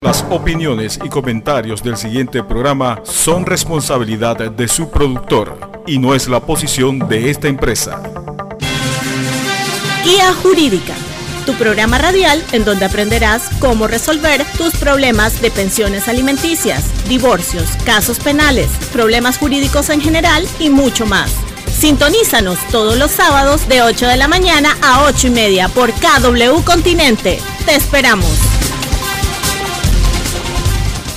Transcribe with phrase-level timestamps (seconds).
[0.00, 6.28] Las opiniones y comentarios del siguiente programa son responsabilidad de su productor y no es
[6.28, 8.00] la posición de esta empresa.
[10.04, 10.94] Guía Jurídica,
[11.46, 18.20] tu programa radial en donde aprenderás cómo resolver tus problemas de pensiones alimenticias, divorcios, casos
[18.20, 21.32] penales, problemas jurídicos en general y mucho más.
[21.76, 26.62] Sintonízanos todos los sábados de 8 de la mañana a 8 y media por KW
[26.64, 27.40] Continente.
[27.66, 28.47] Te esperamos.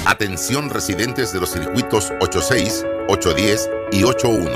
[0.05, 4.49] Atención residentes de los circuitos 86, 810 y 81.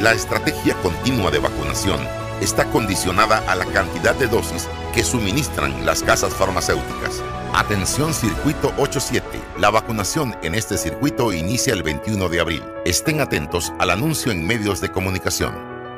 [0.00, 6.02] La estrategia continua de vacunación está condicionada a la cantidad de dosis que suministran las
[6.02, 7.22] casas farmacéuticas.
[7.54, 9.26] Atención Circuito 87.
[9.58, 12.62] La vacunación en este circuito inicia el 21 de abril.
[12.84, 15.54] Estén atentos al anuncio en medios de comunicación.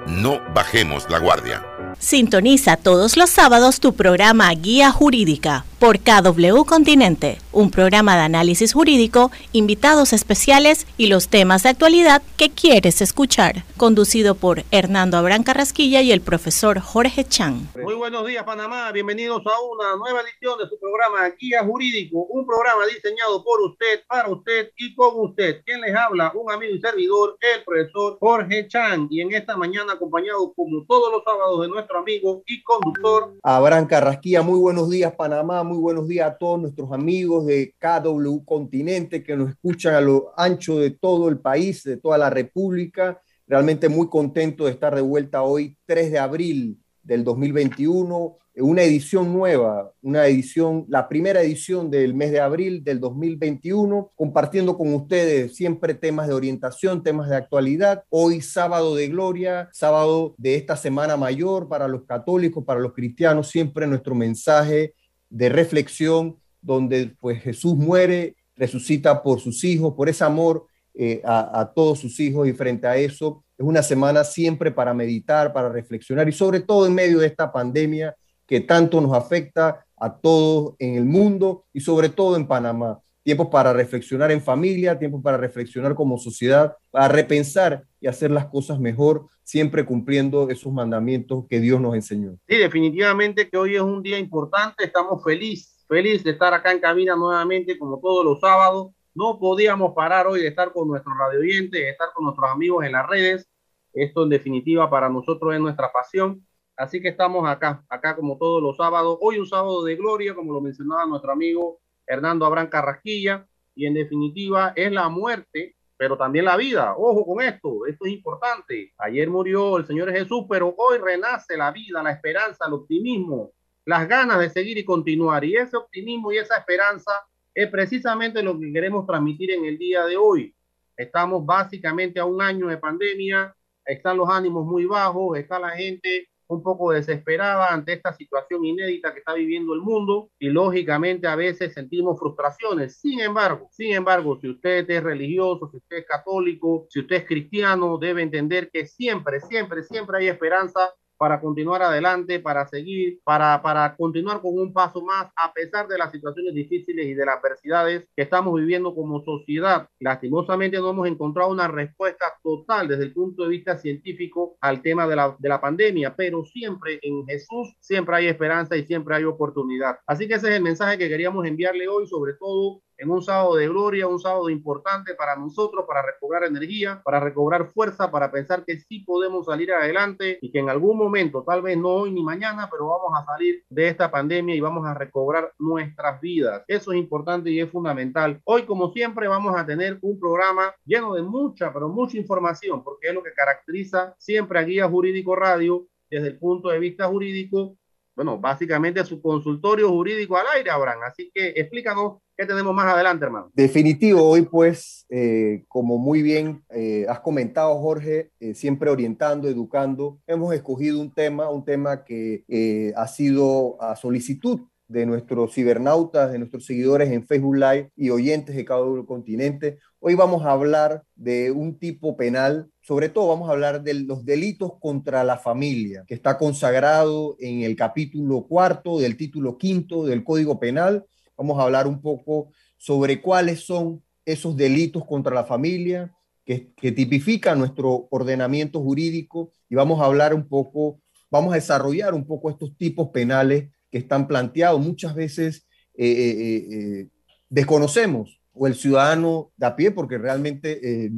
[0.06, 1.62] No bajemos la guardia.
[1.98, 8.74] Sintoniza todos los sábados tu programa Guía Jurídica por KW Continente, un programa de análisis
[8.74, 15.42] jurídico, invitados especiales y los temas de actualidad que quieres escuchar, conducido por Hernando Abrán
[15.42, 17.66] Carrasquilla y el profesor Jorge Chan.
[17.82, 18.92] Muy buenos días, Panamá.
[18.92, 24.02] Bienvenidos a una nueva edición de su programa Guía Jurídico, un programa diseñado por usted,
[24.06, 25.62] para usted y con usted.
[25.64, 29.08] Quien les habla, un amigo y servidor, el profesor Jorge Chan.
[29.10, 33.86] Y en esta mañana, acompañado como todos los sábados de nuestro amigo y conductor Abraham
[33.86, 34.42] Carrasquilla.
[34.42, 35.64] Muy buenos días, Panamá.
[35.64, 40.30] Muy buenos días a todos nuestros amigos de KW Continente que nos escuchan a lo
[40.36, 43.22] ancho de todo el país, de toda la República.
[43.46, 49.32] Realmente muy contento de estar de vuelta hoy, 3 de abril del 2021, una edición
[49.32, 55.54] nueva, una edición, la primera edición del mes de abril del 2021, compartiendo con ustedes
[55.54, 58.04] siempre temas de orientación, temas de actualidad.
[58.08, 63.48] Hoy sábado de gloria, sábado de esta semana mayor para los católicos, para los cristianos,
[63.48, 64.94] siempre nuestro mensaje
[65.28, 71.60] de reflexión donde pues Jesús muere, resucita por sus hijos, por ese amor eh, a,
[71.60, 75.68] a todos sus hijos y frente a eso es una semana siempre para meditar, para
[75.68, 78.16] reflexionar y sobre todo en medio de esta pandemia
[78.50, 83.00] que tanto nos afecta a todos en el mundo y sobre todo en Panamá.
[83.22, 88.46] Tiempos para reflexionar en familia, tiempos para reflexionar como sociedad, para repensar y hacer las
[88.46, 92.32] cosas mejor, siempre cumpliendo esos mandamientos que Dios nos enseñó.
[92.48, 96.80] Sí, definitivamente que hoy es un día importante, estamos felices, felices de estar acá en
[96.80, 98.88] cabina nuevamente como todos los sábados.
[99.14, 102.84] No podíamos parar hoy de estar con nuestros radio oyentes, de estar con nuestros amigos
[102.84, 103.48] en las redes.
[103.92, 106.44] Esto en definitiva para nosotros es nuestra pasión
[106.80, 109.18] Así que estamos acá, acá como todos los sábados.
[109.20, 113.46] Hoy un sábado de gloria, como lo mencionaba nuestro amigo Hernando Abraham Carrasquilla.
[113.74, 116.94] Y en definitiva es la muerte, pero también la vida.
[116.96, 118.94] Ojo con esto, esto es importante.
[118.96, 123.52] Ayer murió el Señor Jesús, pero hoy renace la vida, la esperanza, el optimismo,
[123.84, 125.44] las ganas de seguir y continuar.
[125.44, 127.12] Y ese optimismo y esa esperanza
[127.54, 130.54] es precisamente lo que queremos transmitir en el día de hoy.
[130.96, 133.54] Estamos básicamente a un año de pandemia,
[133.84, 139.12] están los ánimos muy bajos, está la gente un poco desesperada ante esta situación inédita
[139.12, 142.98] que está viviendo el mundo y lógicamente a veces sentimos frustraciones.
[142.98, 147.24] Sin embargo, sin embargo, si usted es religioso, si usted es católico, si usted es
[147.24, 153.60] cristiano, debe entender que siempre, siempre, siempre hay esperanza para continuar adelante, para seguir, para,
[153.60, 157.36] para continuar con un paso más, a pesar de las situaciones difíciles y de las
[157.36, 159.86] adversidades que estamos viviendo como sociedad.
[159.98, 165.06] Lastimosamente no hemos encontrado una respuesta total desde el punto de vista científico al tema
[165.06, 169.24] de la, de la pandemia, pero siempre en Jesús siempre hay esperanza y siempre hay
[169.24, 169.98] oportunidad.
[170.06, 173.56] Así que ese es el mensaje que queríamos enviarle hoy, sobre todo en un sábado
[173.56, 178.64] de gloria, un sábado importante para nosotros, para recobrar energía, para recobrar fuerza, para pensar
[178.64, 182.22] que sí podemos salir adelante y que en algún momento, tal vez no hoy ni
[182.22, 186.62] mañana, pero vamos a salir de esta pandemia y vamos a recobrar nuestras vidas.
[186.68, 188.38] Eso es importante y es fundamental.
[188.44, 193.08] Hoy, como siempre, vamos a tener un programa lleno de mucha, pero mucha información, porque
[193.08, 197.76] es lo que caracteriza siempre a Guía Jurídico Radio desde el punto de vista jurídico
[198.20, 201.04] bueno, básicamente su consultorio jurídico al aire, Abraham.
[201.06, 203.50] Así que explícanos qué tenemos más adelante, hermano.
[203.54, 210.18] Definitivo, hoy pues, eh, como muy bien eh, has comentado, Jorge, eh, siempre orientando, educando,
[210.26, 216.30] hemos escogido un tema, un tema que eh, ha sido a solicitud de nuestros cibernautas,
[216.30, 219.78] de nuestros seguidores en Facebook Live y oyentes de cada continente.
[220.02, 224.24] Hoy vamos a hablar de un tipo penal, sobre todo vamos a hablar de los
[224.24, 230.24] delitos contra la familia, que está consagrado en el capítulo cuarto del título quinto del
[230.24, 231.04] Código Penal.
[231.36, 236.10] Vamos a hablar un poco sobre cuáles son esos delitos contra la familia
[236.46, 242.14] que, que tipifican nuestro ordenamiento jurídico y vamos a hablar un poco, vamos a desarrollar
[242.14, 244.80] un poco estos tipos penales que están planteados.
[244.80, 247.08] Muchas veces eh, eh, eh,
[247.50, 251.10] desconocemos, o el ciudadano de a pie, porque realmente eh,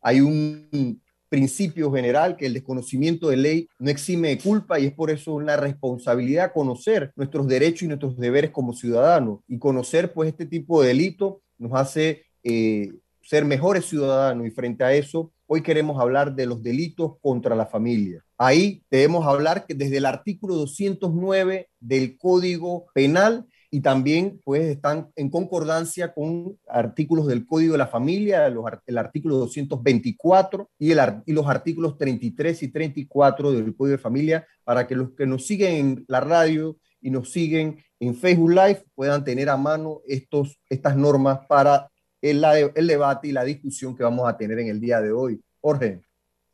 [0.00, 0.98] hay un
[1.28, 5.34] principio general que el desconocimiento de ley no exime de culpa y es por eso
[5.34, 9.40] una responsabilidad conocer nuestros derechos y nuestros deberes como ciudadanos.
[9.46, 14.82] Y conocer pues este tipo de delito nos hace eh, ser mejores ciudadanos y frente
[14.82, 18.24] a eso hoy queremos hablar de los delitos contra la familia.
[18.38, 25.10] Ahí debemos hablar que desde el artículo 209 del Código Penal y también pues están
[25.16, 31.00] en concordancia con artículos del Código de la Familia, los, el artículo 224 y, el,
[31.26, 35.46] y los artículos 33 y 34 del Código de Familia para que los que nos
[35.46, 40.58] siguen en la radio y nos siguen en Facebook Live puedan tener a mano estos,
[40.68, 41.88] estas normas para
[42.20, 42.44] el,
[42.74, 45.40] el debate y la discusión que vamos a tener en el día de hoy.
[45.60, 46.00] Jorge.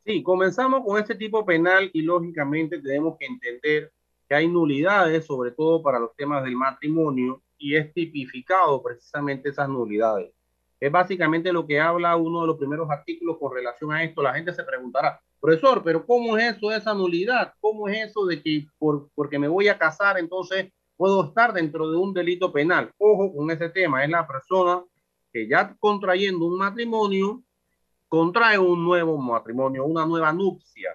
[0.05, 3.93] Sí, comenzamos con este tipo penal y lógicamente tenemos que entender
[4.33, 9.69] que hay nulidades, sobre todo para los temas del matrimonio, y es tipificado precisamente esas
[9.69, 10.33] nulidades.
[10.81, 14.23] Es básicamente lo que habla uno de los primeros artículos con relación a esto.
[14.23, 17.53] La gente se preguntará, profesor, pero ¿cómo es eso de esa nulidad?
[17.61, 21.91] ¿Cómo es eso de que por, porque me voy a casar, entonces puedo estar dentro
[21.91, 22.91] de un delito penal?
[22.97, 24.83] Ojo con ese tema, es la persona
[25.31, 27.43] que ya contrayendo un matrimonio,
[28.09, 30.89] contrae un nuevo matrimonio, una nueva nupcia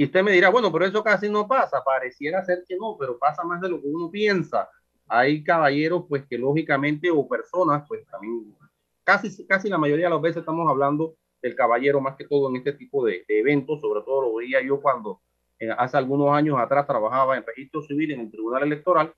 [0.00, 3.18] Y usted me dirá, bueno, pero eso casi no pasa, pareciera ser que no, pero
[3.18, 4.66] pasa más de lo que uno piensa.
[5.06, 8.56] Hay caballeros, pues que lógicamente, o personas, pues también,
[9.04, 12.56] casi, casi la mayoría de las veces estamos hablando del caballero más que todo en
[12.56, 15.20] este tipo de, eventos, sobre todo lo veía yo cuando
[15.58, 19.12] eh, hace algunos años atrás trabajaba en registro civil en el Tribunal Electoral.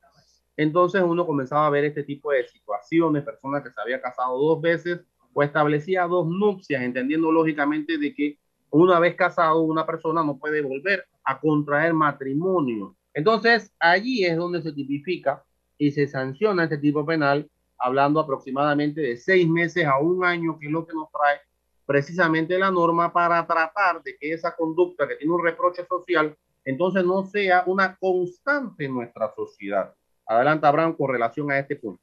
[0.56, 4.60] Entonces uno comenzaba a ver este tipo de situaciones, personas que se había casado dos
[4.60, 4.98] veces
[5.32, 8.38] o establecía dos nupcias, entendiendo lógicamente de que
[8.73, 12.97] una vez casado, una persona no puede volver a contraer matrimonio.
[13.12, 15.45] Entonces, allí es donde se tipifica
[15.76, 20.67] y se sanciona este tipo penal, hablando aproximadamente de seis meses a un año, que
[20.67, 21.41] es lo que nos trae
[21.85, 27.05] precisamente la norma para tratar de que esa conducta que tiene un reproche social, entonces
[27.05, 29.93] no sea una constante en nuestra sociedad.
[30.25, 32.00] Adelante, Abraham, con relación a este punto.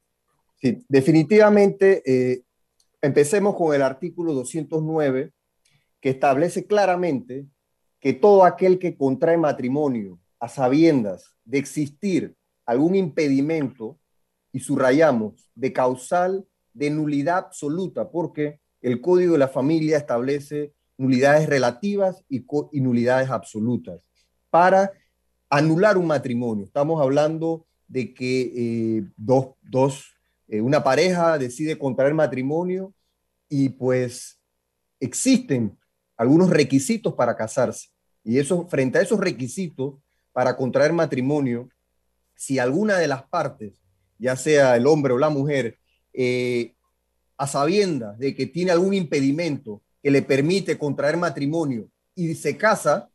[0.57, 2.43] Sí, definitivamente, eh,
[3.01, 5.31] empecemos con el artículo 209
[6.01, 7.45] que establece claramente
[7.99, 13.99] que todo aquel que contrae matrimonio a sabiendas de existir algún impedimento,
[14.51, 21.47] y subrayamos, de causal de nulidad absoluta, porque el Código de la Familia establece nulidades
[21.47, 24.01] relativas y, nulidades absolutas
[24.49, 24.91] para
[25.49, 26.65] anular un matrimonio.
[26.65, 30.15] Estamos hablando de que eh, dos, dos
[30.47, 32.93] eh, una pareja decide contraer matrimonio
[33.47, 34.39] y pues
[34.99, 35.77] existen
[36.19, 37.87] algunos requisitos para casarse.
[38.25, 39.95] Y eso, frente a esos requisitos
[40.33, 41.69] para contraer matrimonio,
[42.35, 43.79] si alguna de las partes,
[44.17, 45.79] ya sea el hombre o la mujer,
[46.11, 46.73] eh,
[47.37, 53.09] a sabiendas de que tiene algún impedimento que le permite contraer matrimonio y se casa,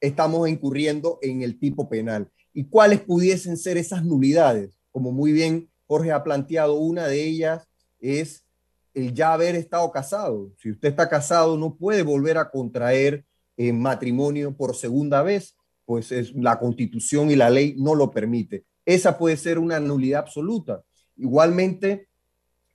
[0.00, 2.30] estamos incurriendo en el tipo penal.
[2.54, 4.78] ¿Y cuáles pudiesen ser esas nulidades?
[4.92, 7.66] Como muy bien Jorge ha planteado, una de ellas
[7.98, 8.44] es
[8.94, 10.52] el ya haber estado casado.
[10.58, 13.24] Si usted está casado, no puede volver a contraer
[13.56, 18.64] eh, matrimonio por segunda vez, pues es, la constitución y la ley no lo permite.
[18.84, 20.82] Esa puede ser una nulidad absoluta.
[21.16, 22.08] Igualmente,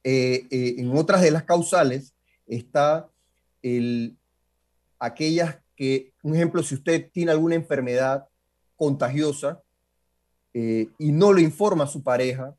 [0.04, 2.14] eh, eh, en otras de las causales
[2.46, 3.10] está
[3.62, 4.18] el,
[5.00, 8.28] aquellas que, un ejemplo, si usted tiene alguna enfermedad
[8.76, 9.62] contagiosa
[10.54, 12.57] y no lo informa a su pareja,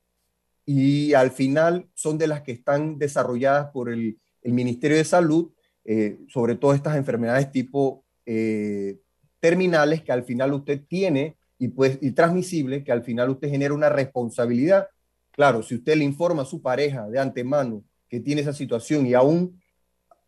[0.71, 5.51] y al final son de las que están desarrolladas por el, Ministerio de Salud,
[5.85, 8.99] eh, sobre todo estas enfermedades tipo eh,
[9.41, 13.91] terminales que al final usted tiene y, pues, y que al final usted genera una
[13.91, 14.89] responsabilidad.
[15.33, 19.15] Claro, si usted le informa a su pareja de antemano que tiene esa situación y
[19.15, 19.61] aún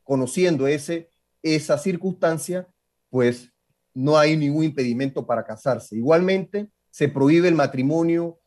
[0.04, 1.08] conociendo ese,
[1.42, 2.66] esa circunstancia,
[3.08, 3.50] pues
[3.94, 5.96] no hay ningún impedimento para casarse.
[5.96, 8.38] Igualmente, se prohíbe el matrimonio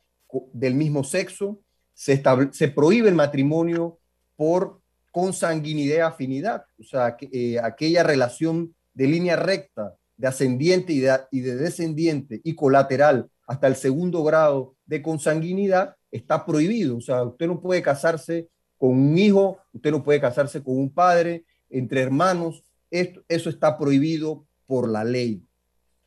[0.54, 1.63] del mismo sexo,
[1.94, 4.00] se, prohíbe el matrimonio
[4.36, 4.82] por
[5.12, 11.56] consanguinidad y afinidad, o sea, eh, aquella relación de línea recta, de ascendiente y de,
[11.56, 16.98] descendiente y colateral hasta el segundo grado de consanguinidad está prohibido.
[16.98, 18.48] O sea, usted no puede casarse
[18.78, 24.46] con un hijo, usted no puede casarse con un padre, entre hermanos, eso está prohibido
[24.68, 25.44] por la ley.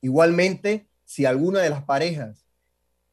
[0.00, 2.45] Igualmente, si alguna de las parejas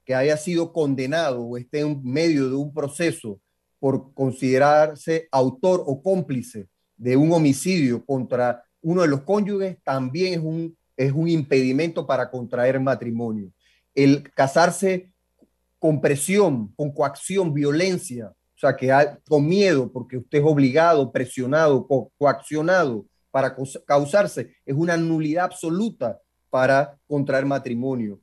[0.05, 3.39] que haya sido condenado o esté en medio de un proceso
[3.79, 10.39] por considerarse autor o cómplice de un homicidio contra uno de los cónyuges, también es
[10.39, 13.51] un, es un impedimento para contraer matrimonio.
[13.95, 15.11] El casarse
[15.79, 18.91] con presión, con coacción, violencia, o sea, que
[19.27, 23.55] con miedo, porque usted es obligado, presionado, coaccionado para
[23.85, 26.19] causarse, es una nulidad absoluta
[26.49, 28.19] para contraer matrimonio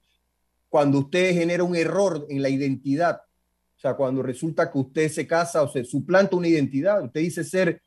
[0.70, 3.20] cuando usted genera un error en la identidad,
[3.76, 7.44] o sea, cuando resulta que usted se casa o se suplanta una identidad, usted dice
[7.44, 7.82] ser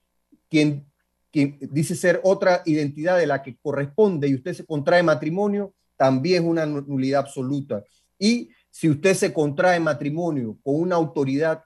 [0.49, 0.85] quien,
[1.31, 6.49] dice ser otra identidad de la que corresponde y usted se contrae matrimonio, también es
[6.49, 7.83] una nulidad absoluta.
[8.19, 11.63] Y si usted se contrae matrimonio con una autoridad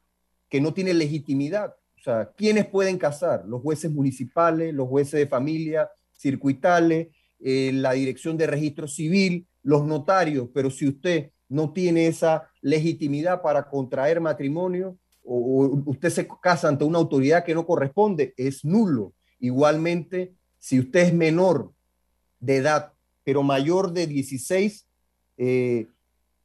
[0.50, 3.44] que no tiene legitimidad, o sea, ¿quiénes pueden casar?
[3.46, 7.08] Los jueces municipales, los jueces de familia, circuitales,
[7.39, 13.41] eh, la dirección de registro civil, los notarios, pero si usted no tiene esa legitimidad
[13.41, 19.13] para contraer matrimonio o, usted se casa ante una autoridad que no corresponde, es nulo.
[19.39, 21.72] Igualmente, si usted es menor
[22.39, 24.88] de edad, pero mayor de 16
[25.38, 25.88] eh,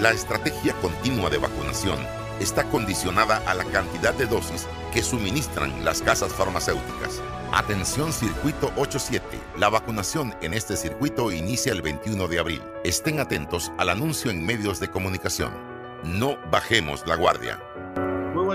[0.00, 1.98] La estrategia continua de vacunación
[2.40, 7.22] está condicionada a la cantidad de dosis que suministran las casas farmacéuticas.
[7.52, 9.24] Atención Circuito 87.
[9.56, 12.62] La vacunación en este circuito inicia el 21 de abril.
[12.82, 15.52] Estén atentos al anuncio en medios de comunicación.
[16.02, 17.60] No bajemos la guardia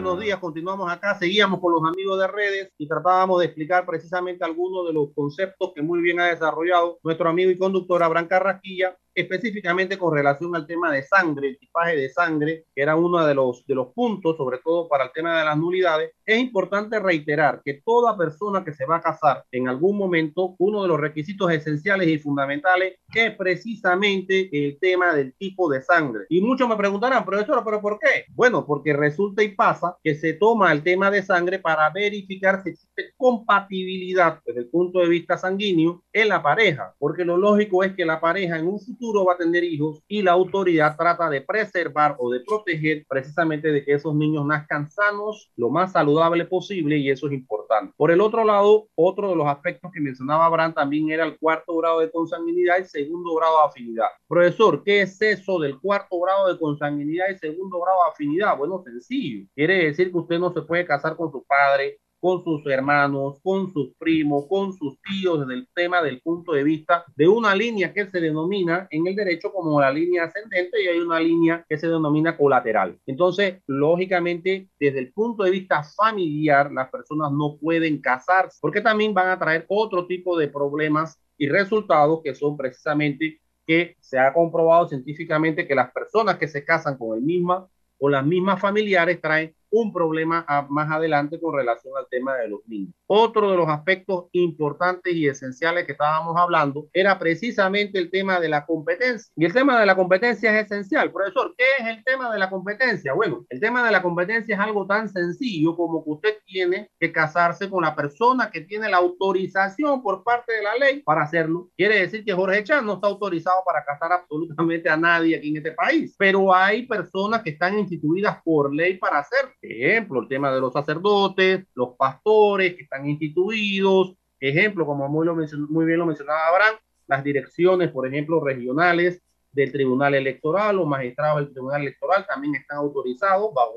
[0.01, 0.39] buenos días.
[0.39, 1.15] Continuamos acá.
[1.15, 5.73] Seguíamos con los amigos de redes y tratábamos de explicar precisamente algunos de los conceptos
[5.75, 10.67] que muy bien ha desarrollado nuestro amigo y conductor Abraham Carrasquilla específicamente con relación al
[10.67, 14.37] tema de sangre, el tipaje de sangre, que era uno de los, de los puntos,
[14.37, 18.73] sobre todo para el tema de las nulidades, es importante reiterar que toda persona que
[18.73, 23.35] se va a casar en algún momento, uno de los requisitos esenciales y fundamentales es
[23.35, 26.25] precisamente el tema del tipo de sangre.
[26.29, 28.25] Y muchos me preguntarán, profesor, ¿pero por qué?
[28.33, 32.69] Bueno, porque resulta y pasa que se toma el tema de sangre para verificar si
[32.69, 37.93] existe compatibilidad desde el punto de vista sanguíneo en la pareja, porque lo lógico es
[37.93, 38.79] que la pareja en un
[39.25, 43.83] va a tener hijos y la autoridad trata de preservar o de proteger precisamente de
[43.83, 47.93] que esos niños nazcan sanos, lo más saludable posible y eso es importante.
[47.95, 51.77] Por el otro lado, otro de los aspectos que mencionaba Abraham también era el cuarto
[51.77, 54.07] grado de consanguinidad y segundo grado de afinidad.
[54.27, 58.57] Profesor, ¿qué es eso del cuarto grado de consanguinidad y segundo grado de afinidad?
[58.57, 59.47] Bueno, sencillo.
[59.55, 63.71] Quiere decir que usted no se puede casar con su padre, con sus hermanos, con
[63.71, 67.93] sus primos, con sus tíos, desde el tema del punto de vista de una línea
[67.93, 71.77] que se denomina en el derecho como la línea ascendente y hay una línea que
[71.77, 72.99] se denomina colateral.
[73.05, 79.13] Entonces, lógicamente, desde el punto de vista familiar, las personas no pueden casarse porque también
[79.13, 84.33] van a traer otro tipo de problemas y resultados que son precisamente que se ha
[84.33, 87.67] comprobado científicamente que las personas que se casan con el misma
[87.99, 92.61] o las mismas familiares traen un problema más adelante con relación al tema de los
[92.67, 92.93] niños.
[93.07, 98.49] Otro de los aspectos importantes y esenciales que estábamos hablando era precisamente el tema de
[98.49, 99.31] la competencia.
[99.35, 101.11] Y el tema de la competencia es esencial.
[101.11, 103.13] Profesor, ¿qué es el tema de la competencia?
[103.13, 107.11] Bueno, el tema de la competencia es algo tan sencillo como que usted tiene que
[107.11, 111.69] casarse con la persona que tiene la autorización por parte de la ley para hacerlo.
[111.75, 115.57] Quiere decir que Jorge Chan no está autorizado para casar absolutamente a nadie aquí en
[115.57, 119.51] este país, pero hay personas que están instituidas por ley para hacerlo.
[119.61, 124.15] Ejemplo, el tema de los sacerdotes, los pastores que están instituidos.
[124.39, 126.75] Ejemplo, como muy, lo muy bien lo mencionaba Abraham,
[127.07, 132.77] las direcciones, por ejemplo, regionales del Tribunal Electoral o magistrados del Tribunal Electoral también están
[132.77, 133.73] autorizados bajo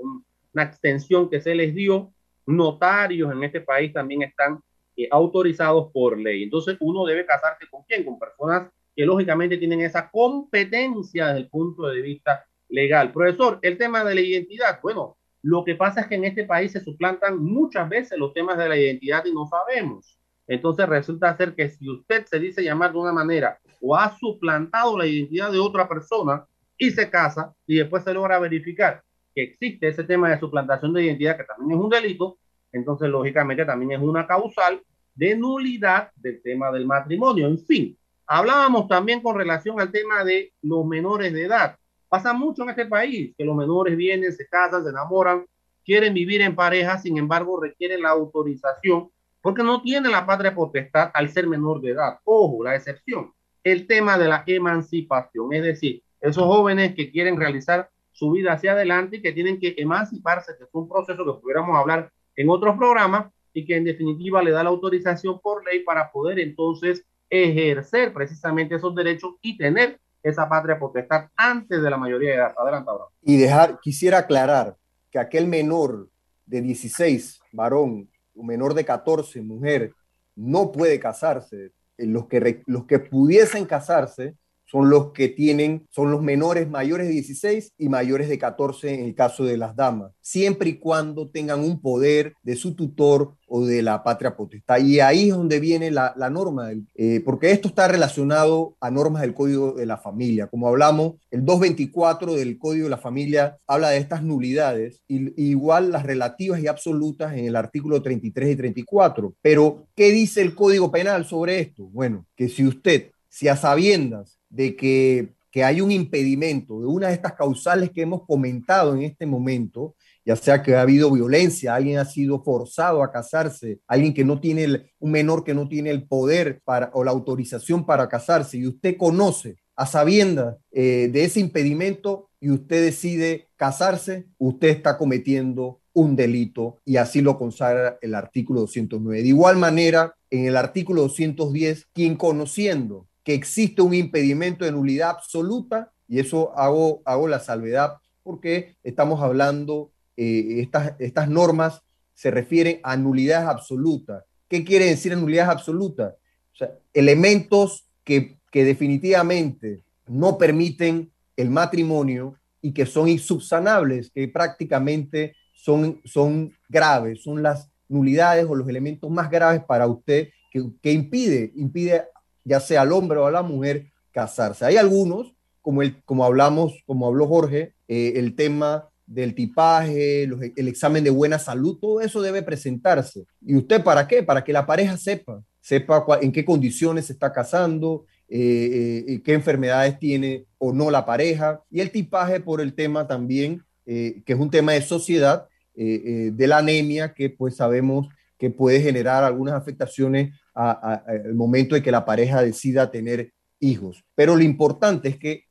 [0.53, 2.13] una extensión que se les dio.
[2.47, 4.61] Notarios en este país también están
[4.97, 6.45] eh, autorizados por ley.
[6.45, 8.05] Entonces, uno debe casarse con quién?
[8.05, 13.13] Con personas que lógicamente tienen esa competencia desde el punto de vista legal.
[13.13, 16.73] Profesor, el tema de la identidad, bueno, lo que pasa es que en este país
[16.73, 20.19] se suplantan muchas veces los temas de la identidad y no sabemos.
[20.47, 24.97] Entonces resulta ser que si usted se dice llamar de una manera o ha suplantado
[24.97, 26.47] la identidad de otra persona
[26.79, 29.03] y se casa y después se logra verificar
[29.35, 32.39] que existe ese tema de suplantación de identidad que también es un delito,
[32.71, 34.81] entonces lógicamente también es una causal
[35.15, 37.47] de nulidad del tema del matrimonio.
[37.47, 41.77] En fin, hablábamos también con relación al tema de los menores de edad.
[42.13, 45.47] Pasa mucho en este país que los menores vienen, se casan, se enamoran,
[45.83, 49.09] quieren vivir en pareja, sin embargo requieren la autorización
[49.41, 52.19] porque no tienen la patria potestad al ser menor de edad.
[52.25, 53.33] Ojo, la excepción,
[53.65, 58.73] el tema de la emancipación, es decir, esos jóvenes que quieren realizar su vida hacia
[58.73, 62.77] adelante y que tienen que emanciparse, que es un proceso que pudiéramos hablar en otros
[62.77, 68.13] programas, y que en definitiva le da la autorización por ley para poder entonces ejercer
[68.13, 72.55] precisamente esos derechos y tener esa patria potestad antes de la mayoría de edad.
[72.57, 73.05] Adelante, ahora.
[73.23, 74.77] Y dejar, quisiera aclarar
[75.11, 76.09] que aquel menor
[76.47, 79.93] de 16, varón, un menor de 14, mujer,
[80.35, 81.73] no puede casarse.
[81.99, 84.35] Los que, los que pudiesen casarse
[84.73, 89.05] son los que tienen, son los menores mayores de 16 y mayores de 14 en
[89.05, 93.67] el caso de las damas, siempre y cuando tengan un poder de su tutor o
[93.67, 94.79] de la patria potestad.
[94.79, 99.35] Y ahí es donde viene la, norma, eh, porque esto está relacionado a normas del
[99.35, 100.47] Código de la Familia.
[100.47, 105.93] Como hablamos, el 224 del Código de la Familia habla de estas nulidades, y, igual
[105.93, 109.35] las relativas y absolutas en el artículo 33 y 34.
[109.43, 111.85] Pero, ¿qué dice el Código Penal sobre esto?
[111.93, 115.31] Bueno, que si usted, si a sabiendas de que,
[115.63, 120.35] hay un impedimento de una de estas causales que hemos comentado en este momento, ya
[120.35, 124.93] sea que ha habido violencia, alguien ha sido forzado a casarse, alguien que no tiene,
[124.99, 128.97] un menor que no tiene el poder para, o la autorización para casarse, y usted
[128.97, 136.17] conoce a sabiendas eh, de ese impedimento y usted decide casarse, usted está cometiendo un
[136.17, 139.23] delito y así lo consagra el artículo 209.
[139.23, 145.11] De igual manera, en el artículo 210, quien conociendo que existe un impedimento de nulidad
[145.11, 151.83] absoluta, y eso hago, hago la salvedad porque estamos hablando, eh, estas, estas normas
[152.15, 154.25] se refieren a nulidades absolutas.
[154.49, 156.15] ¿Qué quiere decir nulidades absolutas?
[156.53, 164.29] O sea, elementos que, que definitivamente no permiten el matrimonio y que son insubsanables, que
[164.29, 170.63] prácticamente son, son graves, son las nulidades o los elementos más graves para usted que,
[170.81, 172.05] que impide, impide
[172.45, 174.65] ya sea al hombre o a la mujer, casarse.
[174.65, 180.69] Hay algunos, como, el, como hablamos, como habló Jorge, eh, el tema del tipaje, el
[180.69, 183.25] examen de buena salud, todo eso debe presentarse.
[183.41, 184.23] ¿Y usted para qué?
[184.23, 189.35] Para que la pareja sepa, sepa en qué condiciones se está casando, eh, eh, qué
[189.35, 191.63] enfermedades tiene o no la pareja.
[191.71, 196.59] Y el tipaje por el tema también, que es un tema de sociedad, de la
[196.59, 202.43] anemia, que pues sabemos que puede generar algunas afectaciones al momento de que la pareja
[202.43, 204.05] decida tener hijos.
[204.15, 205.45] Pero lo importante es que,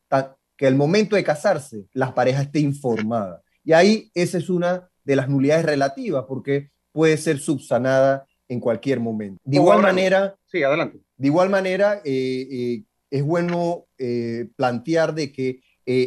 [0.57, 3.41] que al momento de casarse, la pareja esté informada.
[3.63, 8.99] Y ahí esa es una de las nulidades relativas, porque puede ser subsanada en cualquier
[8.99, 9.39] momento.
[9.43, 10.99] De igual manera, sí, adelante.
[11.15, 15.61] De igual manera, eh, eh, es bueno eh, plantear de que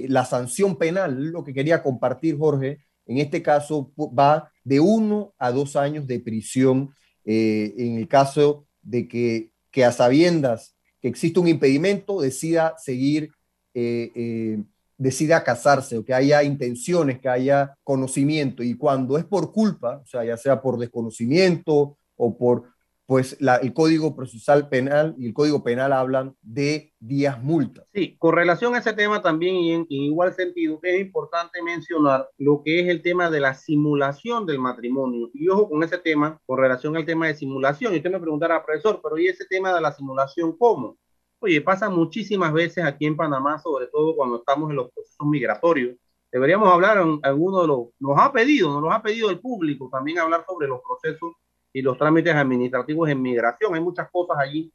[0.09, 5.53] la sanción penal, lo que quería compartir Jorge, en este caso va de uno a
[5.53, 6.95] dos años de prisión
[7.27, 13.31] en el caso de que, que a sabiendas que existe un impedimento decida seguir,
[13.75, 14.63] eh, eh,
[14.97, 18.63] decida casarse o que haya intenciones, que haya conocimiento.
[18.63, 22.74] Y cuando es por culpa, o sea, ya sea por desconocimiento o por
[23.07, 27.87] pues el Código Procesal Penal y el Código Penal hablan de días multas.
[27.93, 32.63] Sí, con relación a ese tema también y en, igual sentido, es importante mencionar lo
[32.65, 35.31] que es el tema de la simulación del matrimonio.
[35.35, 37.93] Y ojo con ese tema, con relación al tema de simulación.
[37.93, 40.97] Y usted me preguntará, profesor, pero ¿y ese tema de la simulación cómo?
[41.41, 45.97] Oye, pasa muchísimas veces aquí en Panamá, sobre todo cuando estamos en los procesos migratorios.
[46.33, 50.45] Deberíamos hablar, alguno de los, nos ha pedido, nos ha pedido el público también hablar
[50.49, 51.35] sobre los procesos
[51.75, 53.75] y los trámites administrativos en migración.
[53.75, 54.73] Hay muchas cosas allí.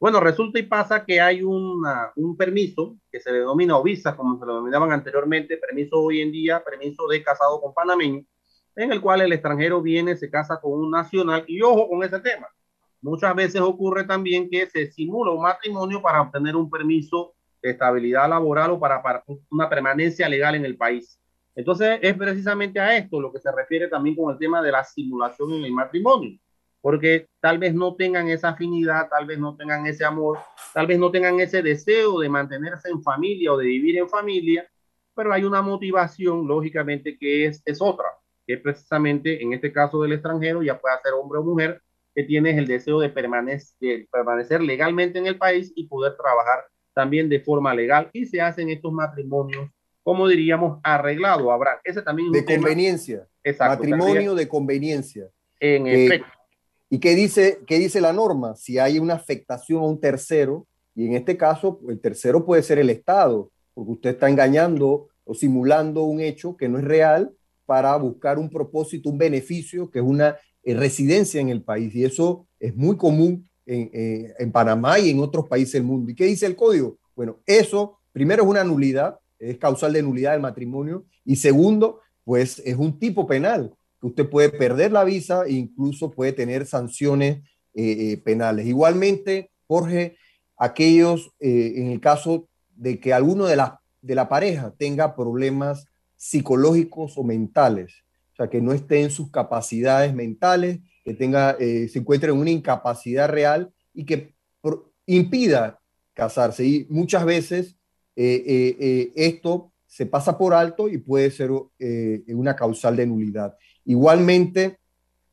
[0.00, 4.38] Bueno, resulta y pasa que hay una, un permiso que se denomina o visa, como
[4.38, 8.24] se lo denominaban anteriormente, permiso hoy en día, permiso de casado con panameño,
[8.74, 12.18] en el cual el extranjero viene, se casa con un nacional y ojo con ese
[12.20, 12.48] tema.
[13.02, 18.30] Muchas veces ocurre también que se simula un matrimonio para obtener un permiso de estabilidad
[18.30, 21.20] laboral o para, para una permanencia legal en el país.
[21.54, 24.84] Entonces, es precisamente a esto lo que se refiere también con el tema de la
[24.84, 26.38] simulación en el matrimonio,
[26.80, 30.38] porque tal vez no tengan esa afinidad, tal vez no tengan ese amor,
[30.72, 34.68] tal vez no tengan ese deseo de mantenerse en familia o de vivir en familia,
[35.14, 38.06] pero hay una motivación, lógicamente, que es, es otra,
[38.46, 41.82] que es precisamente en este caso del extranjero, ya puede ser hombre o mujer,
[42.14, 47.40] que tienes el deseo de permanecer legalmente en el país y poder trabajar también de
[47.40, 48.10] forma legal.
[48.12, 49.70] Y se hacen estos matrimonios,
[50.02, 51.78] como diríamos, arreglado, Abraham.
[51.84, 53.26] Ese también es de conveniencia.
[53.44, 55.28] Exacto, Matrimonio de conveniencia.
[55.58, 56.28] En eh, efecto.
[56.88, 58.56] ¿Y qué dice, qué dice la norma?
[58.56, 62.78] Si hay una afectación a un tercero, y en este caso el tercero puede ser
[62.78, 67.32] el Estado, porque usted está engañando o simulando un hecho que no es real
[67.64, 71.94] para buscar un propósito, un beneficio, que es una eh, residencia en el país.
[71.94, 76.10] Y eso es muy común en, eh, en, Panamá y en otros países del mundo.
[76.10, 76.98] ¿Y qué dice el código?
[77.14, 81.04] Bueno, eso primero es una nulidad, es causal de nulidad del matrimonio.
[81.24, 86.10] Y segundo, pues es un tipo penal que usted puede perder la visa e incluso
[86.12, 87.42] puede tener sanciones
[87.74, 88.66] eh, penales.
[88.66, 90.16] Igualmente, Jorge,
[90.56, 92.48] aquellos en el caso
[92.80, 98.50] de que alguno de la, de la pareja tenga problemas psicológicos o mentales, o sea,
[98.50, 103.28] que no esté en sus capacidades mentales, que tenga, eh, se encuentre en una incapacidad
[103.28, 104.34] real y que
[105.06, 105.80] impida
[106.14, 106.64] casarse.
[106.64, 107.79] Y muchas veces eh, eh,
[108.16, 111.50] esto se pasa por alto y puede ser
[112.28, 113.56] una causal de nulidad.
[113.84, 114.78] Igualmente,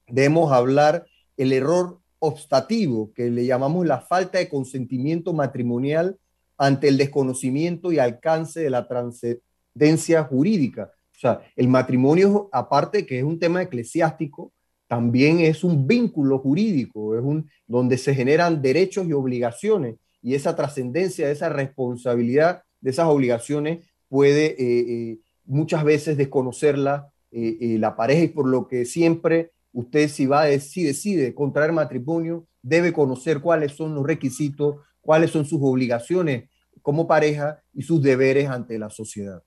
[0.07, 6.17] debemos hablar el error obstativo, que le llamamos la falta de consentimiento matrimonial
[6.57, 10.91] ante el desconocimiento y alcance de la trascendencia jurídica.
[11.15, 14.51] O sea, el matrimonio, aparte que es un tema eclesiástico,
[14.87, 20.55] también es un vínculo jurídico, es un donde se generan derechos y obligaciones y esa
[20.55, 28.23] trascendencia, esa responsabilidad de esas obligaciones puede eh, eh, muchas veces desconocerla eh, la pareja
[28.23, 33.41] y por lo que siempre usted si va a, si decide contraer matrimonio debe conocer
[33.41, 36.49] cuáles son los requisitos, cuáles son sus obligaciones
[36.81, 39.43] como pareja y sus deberes ante la sociedad.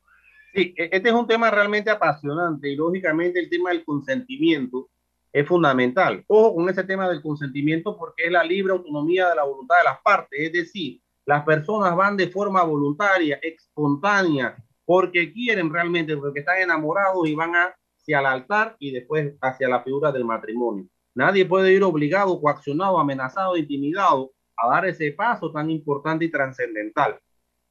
[0.53, 4.91] Sí, e-, este es un tema realmente apasionante y lógicamente el tema del consentimiento
[5.33, 6.23] es fundamental.
[6.27, 9.85] Ojo con ese tema del consentimiento porque es la libre autonomía de la voluntad de
[9.85, 16.41] las partes, es decir, las personas van de forma voluntaria, espontánea, porque quieren realmente, porque
[16.41, 20.87] están enamorados y van hacia el altar y después hacia la figura del matrimonio.
[21.15, 27.21] Nadie puede ir obligado, coaccionado, amenazado, intimidado a dar ese paso tan importante y trascendental.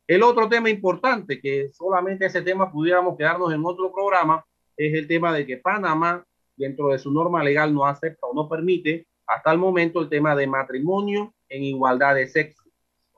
[0.07, 4.45] El otro tema importante, que solamente ese tema pudiéramos quedarnos en otro programa,
[4.77, 6.23] es el tema de que Panamá,
[6.55, 10.33] dentro de su norma legal, no acepta o no permite hasta el momento el tema
[10.33, 12.58] de matrimonio en igualdad de sexo.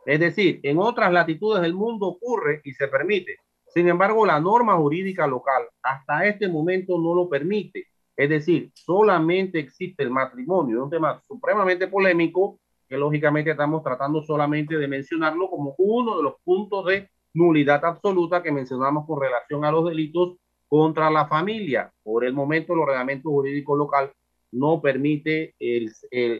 [0.06, 3.38] Es decir, en otras latitudes del mundo ocurre y se permite.
[3.68, 7.88] Sin embargo, la norma jurídica local hasta este momento no lo permite.
[8.18, 14.78] Es decir, solamente existe el matrimonio, un tema supremamente polémico que lógicamente estamos tratando solamente
[14.78, 19.72] de mencionarlo como uno de los puntos de nulidad absoluta que mencionamos con relación a
[19.72, 20.36] los delitos
[20.68, 21.92] contra la familia.
[22.04, 24.12] Por el momento, el ordenamiento jurídico local
[24.52, 25.92] no permite el,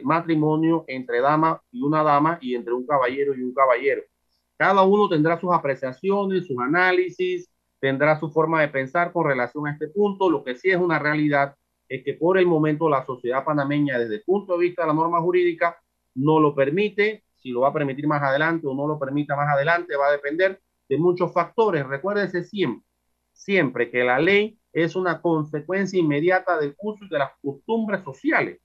[0.02, 4.02] matrimonio entre dama y una dama y entre un caballero y un caballero.
[4.56, 9.72] Cada uno tendrá sus apreciaciones, sus análisis, tendrá su forma de pensar con relación a
[9.72, 10.30] este punto.
[10.30, 11.56] Lo que sí es una realidad
[11.88, 14.94] es que por el momento la sociedad panameña, desde el punto de vista de la
[14.94, 15.76] norma jurídica,
[16.14, 19.48] no lo permite, si lo va a permitir más adelante o no lo permita más
[19.52, 21.86] adelante, va a depender de muchos factores.
[21.86, 22.86] Recuérdese siempre,
[23.32, 28.58] siempre que la ley es una consecuencia inmediata del uso de las costumbres sociales.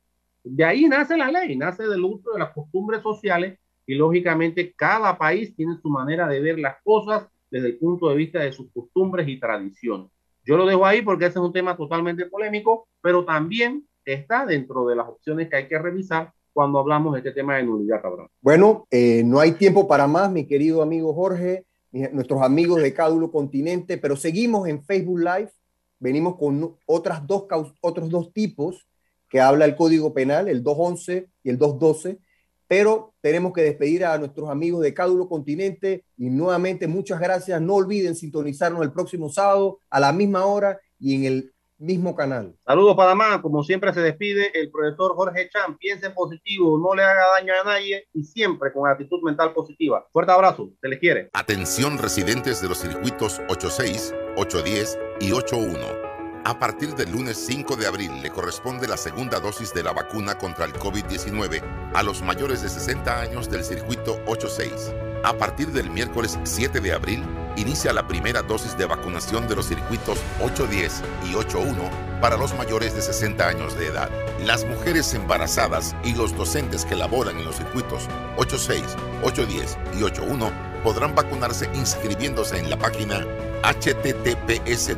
[0.43, 5.17] De ahí nace la ley, nace del uso de las costumbres sociales y lógicamente cada
[5.17, 8.71] país tiene su manera de ver las cosas desde el punto de vista de sus
[8.71, 10.07] costumbres y tradiciones.
[10.45, 14.87] Yo lo dejo ahí porque ese es un tema totalmente polémico, pero también está dentro
[14.87, 18.29] de las opciones que hay que revisar cuando hablamos de este tema de nulidad, cabrón.
[18.41, 21.65] Bueno, eh, no hay tiempo para más, mi querido amigo Jorge,
[22.11, 25.51] nuestros amigos de Cádulo Continente, pero seguimos en Facebook Live.
[25.99, 27.45] Venimos con otras dos,
[27.81, 28.87] otros dos tipos
[29.29, 32.19] que habla el Código Penal, el 211 y el 212,
[32.67, 37.61] pero tenemos que despedir a nuestros amigos de Cádulo Continente y nuevamente muchas gracias.
[37.61, 42.55] No olviden sintonizarnos el próximo sábado a la misma hora y en el mismo canal.
[42.65, 47.27] Saludos Panamá, como siempre se despide el profesor Jorge Chan, piense positivo, no le haga
[47.37, 50.05] daño a nadie y siempre con actitud mental positiva.
[50.11, 51.29] Fuerte abrazo, se les quiere.
[51.33, 56.07] Atención residentes de los circuitos 86, 810 y 81.
[56.45, 60.37] A partir del lunes 5 de abril le corresponde la segunda dosis de la vacuna
[60.37, 61.61] contra el COVID-19
[61.93, 64.93] a los mayores de 60 años del circuito 86.
[65.27, 67.21] A partir del miércoles 7 de abril
[67.57, 71.81] inicia la primera dosis de vacunación de los circuitos 810 y 81
[72.21, 74.09] para los mayores de 60 años de edad.
[74.45, 78.81] Las mujeres embarazadas y los docentes que laboran en los circuitos 86,
[79.21, 80.49] 810 y 81
[80.81, 83.25] podrán vacunarse inscribiéndose en la página
[83.63, 84.95] https